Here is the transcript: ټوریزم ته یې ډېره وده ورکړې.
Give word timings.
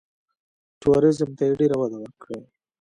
ټوریزم 0.81 1.29
ته 1.37 1.43
یې 1.47 1.53
ډېره 1.59 1.75
وده 1.81 1.97
ورکړې. 1.99 2.39